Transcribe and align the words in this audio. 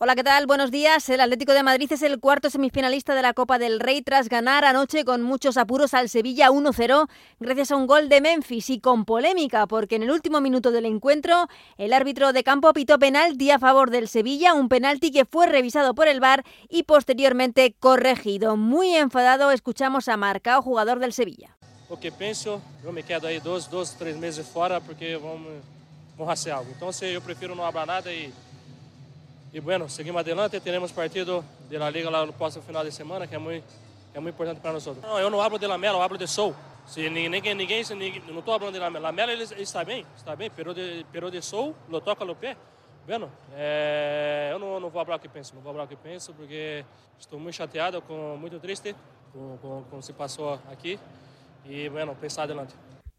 Hola, 0.00 0.14
¿qué 0.14 0.22
tal? 0.22 0.46
Buenos 0.46 0.70
días. 0.70 1.08
El 1.08 1.20
Atlético 1.20 1.52
de 1.54 1.64
Madrid 1.64 1.90
es 1.90 2.02
el 2.02 2.20
cuarto 2.20 2.50
semifinalista 2.50 3.16
de 3.16 3.22
la 3.22 3.34
Copa 3.34 3.58
del 3.58 3.80
Rey 3.80 4.00
tras 4.00 4.28
ganar 4.28 4.64
anoche 4.64 5.04
con 5.04 5.22
muchos 5.22 5.56
apuros 5.56 5.92
al 5.92 6.08
Sevilla 6.08 6.50
1-0 6.50 7.08
gracias 7.40 7.72
a 7.72 7.76
un 7.76 7.88
gol 7.88 8.08
de 8.08 8.20
Memphis 8.20 8.70
y 8.70 8.78
con 8.78 9.04
polémica 9.04 9.66
porque 9.66 9.96
en 9.96 10.04
el 10.04 10.12
último 10.12 10.40
minuto 10.40 10.70
del 10.70 10.86
encuentro 10.86 11.48
el 11.78 11.92
árbitro 11.92 12.32
de 12.32 12.44
campo 12.44 12.72
pitó 12.72 13.00
penalti 13.00 13.50
a 13.50 13.58
favor 13.58 13.90
del 13.90 14.06
Sevilla, 14.06 14.54
un 14.54 14.68
penalti 14.68 15.10
que 15.10 15.24
fue 15.24 15.48
revisado 15.48 15.96
por 15.96 16.06
el 16.06 16.20
VAR 16.20 16.44
y 16.68 16.84
posteriormente 16.84 17.74
corregido. 17.80 18.56
Muy 18.56 18.94
enfadado 18.94 19.50
escuchamos 19.50 20.06
a 20.06 20.16
Marcao, 20.16 20.62
jugador 20.62 21.00
del 21.00 21.12
Sevilla. 21.12 21.56
O 21.88 21.98
que 21.98 22.12
pienso, 22.12 22.62
yo 22.84 22.92
me 22.92 23.02
quedo 23.02 23.26
ahí 23.26 23.40
dos, 23.40 23.68
dos, 23.68 23.96
tres 23.98 24.16
meses 24.16 24.46
fuera 24.46 24.78
porque 24.78 25.16
vamos 25.16 26.28
a 26.28 26.32
hacer 26.32 26.52
algo. 26.52 26.70
Entonces 26.70 27.12
yo 27.12 27.20
prefiero 27.20 27.56
no 27.56 27.66
hablar 27.66 27.88
nada 27.88 28.12
y 28.12 28.32
E 29.50 29.60
bueno, 29.60 29.88
seguimos 29.88 30.20
adelante, 30.20 30.60
teremos 30.60 30.92
partido 30.92 31.42
de 31.70 31.78
la 31.78 31.90
Liga 31.90 32.10
lá 32.10 32.26
no 32.26 32.34
próximo 32.34 32.62
final 32.64 32.84
de 32.84 32.92
semana, 32.92 33.26
que 33.26 33.34
é 33.34 33.38
muito, 33.38 33.64
é 34.12 34.20
muito 34.20 34.34
importante 34.34 34.60
para 34.60 34.72
nós. 34.72 34.84
Não, 34.84 35.18
eu 35.18 35.30
não 35.30 35.40
hablo 35.40 35.58
de 35.58 35.66
Lamela, 35.66 35.96
eu 35.96 36.02
hablo 36.02 36.18
de 36.18 36.28
Sou. 36.28 36.54
Se 36.86 37.08
ninguém, 37.08 37.54
ninguém, 37.54 37.82
ninguém 37.82 38.22
não 38.28 38.40
estou 38.40 38.58
falando 38.58 38.74
de 38.74 38.78
Lamela. 38.78 39.08
Lamela 39.08 39.32
ele, 39.32 39.44
está 39.44 39.82
bem, 39.84 40.04
está 40.14 40.36
bem, 40.36 40.50
pero 40.50 40.74
de, 40.74 41.06
pero 41.10 41.30
de 41.30 41.40
Sou, 41.40 41.74
lo 41.88 42.00
toca 42.02 42.26
no 42.26 42.36
pé. 42.36 42.56
Bueno, 43.06 43.30
é, 43.54 44.50
eu 44.52 44.58
não, 44.58 44.78
não 44.78 44.90
vou 44.90 45.02
falar 45.02 45.16
o 45.16 45.18
que 45.18 45.30
penso, 45.30 45.54
não 45.54 45.62
vou 45.62 45.72
falar 45.72 45.84
o 45.84 45.88
que 45.88 45.96
penso, 45.96 46.34
porque 46.34 46.84
estou 47.18 47.40
muito 47.40 47.54
chateado, 47.54 48.02
com, 48.02 48.36
muito 48.38 48.60
triste 48.60 48.94
com 49.32 49.84
o 49.90 49.98
que 49.98 50.04
se 50.04 50.12
passou 50.12 50.60
aqui. 50.70 51.00
E, 51.64 51.88
bueno, 51.88 52.14
pensar 52.16 52.42
adelante. 52.42 52.74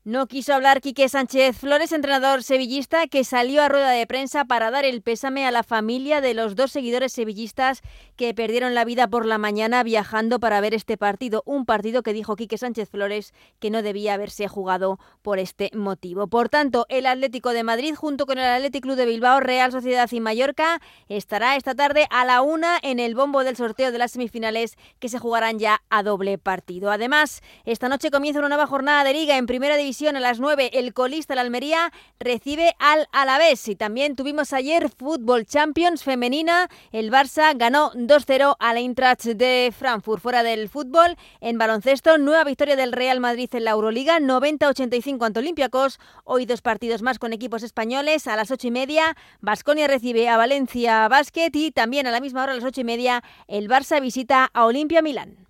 No 0.05 0.27
quiso 0.27 0.53
hablar 0.53 0.80
Quique 0.80 1.09
Sánchez 1.09 1.58
Flores, 1.58 1.91
entrenador 1.91 2.41
sevillista, 2.41 3.07
que 3.07 3.26
salió 3.26 3.62
a 3.62 3.67
rueda 3.67 3.90
de 3.90 4.07
prensa 4.07 4.45
para 4.45 4.71
dar 4.71 4.85
el 4.85 5.02
pésame 5.02 5.45
a 5.45 5.52
la 5.52 5.62
familia 5.62 6.21
de 6.21 6.34
los 6.34 6.55
dos 6.55 6.71
seguidores 6.71 7.12
sevillistas 7.12 7.81
que 8.16 8.34
perdieron 8.34 8.73
la 8.73 8.85
vida 8.85 9.09
por 9.09 9.26
la 9.26 9.38
mañana 9.38 9.84
viajando 9.84 10.40
para 10.40 10.62
ver 10.62 10.74
este 10.74 10.98
partido. 10.98 11.43
Un 11.46 11.65
partido 11.65 12.01
que 12.01 12.13
dijo 12.13 12.37
Quique 12.37 12.57
Sánchez 12.57 12.90
Flores 12.90 13.34
que 13.59 13.70
no 13.70 13.82
debía 13.82 14.13
haberse 14.13 14.48
jugado 14.48 14.99
por 15.21 15.37
este 15.37 15.70
motivo. 15.74 16.27
Por 16.27 16.48
tanto, 16.48 16.85
el 16.87 17.05
Atlético 17.05 17.52
de 17.52 17.63
Madrid, 17.63 17.93
junto 17.93 18.26
con 18.26 18.37
el 18.37 18.46
Atlético 18.46 18.84
Club 18.84 18.96
de 18.96 19.05
Bilbao, 19.05 19.41
Real 19.41 19.74
Sociedad 19.74 20.09
y 20.09 20.21
Mallorca, 20.21 20.79
estará 21.09 21.57
esta 21.57 21.76
tarde 21.76 22.07
a 22.09 22.24
la 22.24 22.41
una 22.41 22.79
en 22.81 22.99
el 22.99 23.15
bombo 23.15 23.43
del 23.43 23.57
sorteo 23.57 23.91
de 23.91 23.98
las 23.98 24.13
semifinales 24.13 24.77
que 24.99 25.09
se 25.09 25.20
jugarán 25.20 25.59
ya 25.59 25.81
a 25.90 26.04
doble 26.04 26.37
partido. 26.37 26.90
Además, 26.90 27.41
esta 27.65 27.90
noche 27.90 28.12
comienza 28.12 28.40
una 28.40 28.48
nueva 28.48 28.65
jornada 28.65 29.04
de 29.04 29.12
liga 29.12 29.35
en 29.35 29.46
primera 29.46 29.76
a 29.90 30.20
las 30.20 30.40
9 30.40 30.70
el 30.73 30.93
colista 30.93 31.34
la 31.34 31.41
Almería 31.41 31.91
recibe 32.20 32.76
al 32.77 33.07
Alavés 33.12 33.68
y 33.68 33.76
también 33.76 34.15
tuvimos 34.15 34.54
ayer 34.54 34.87
Fútbol 34.87 35.48
Champions 35.48 36.04
femenina. 36.04 36.70
El 36.91 37.12
Barça 37.12 37.57
ganó 37.57 37.91
2-0 37.93 38.55
al 38.59 38.77
Eintracht 38.77 39.23
de 39.23 39.73
Frankfurt. 39.76 40.21
Fuera 40.21 40.43
del 40.43 40.70
fútbol, 40.70 41.18
en 41.41 41.57
baloncesto, 41.57 42.20
nueva 42.20 42.43
victoria 42.43 42.76
del 42.76 42.91
Real 42.91 43.20
Madrid 43.20 43.49
en 43.54 43.63
la 43.63 43.71
Euroliga, 43.71 44.20
90-85 44.20 45.26
ante 45.26 45.40
Olympiacos. 45.40 45.99
Hoy 46.24 46.46
dos 46.46 46.62
partidos 46.62 47.01
más 47.01 47.18
con 47.18 47.34
equipos 47.34 47.63
españoles 47.63 48.27
a 48.27 48.35
las 48.35 48.51
8 48.51 48.68
y 48.68 48.71
media. 48.71 49.18
Basconia 49.41 49.87
recibe 49.87 50.29
a 50.29 50.37
Valencia 50.37 51.07
Basket 51.07 51.49
y 51.53 51.71
también 51.71 52.05
a 52.05 52.12
la 52.12 52.21
misma 52.21 52.43
hora 52.43 52.51
a 52.51 52.55
las 52.55 52.63
8 52.63 52.81
y 52.81 52.84
media 52.84 53.24
el 53.48 53.68
Barça 53.68 53.99
visita 53.99 54.51
a 54.53 54.65
Olimpia 54.65 55.01
Milán. 55.01 55.49